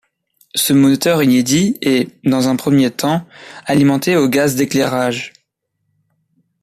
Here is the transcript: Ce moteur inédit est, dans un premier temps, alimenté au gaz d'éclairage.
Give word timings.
Ce 0.55 0.73
moteur 0.73 1.21
inédit 1.21 1.77
est, 1.83 2.07
dans 2.27 2.47
un 2.49 2.55
premier 2.55 2.89
temps, 2.89 3.23
alimenté 3.67 4.17
au 4.17 4.27
gaz 4.27 4.55
d'éclairage. 4.55 5.31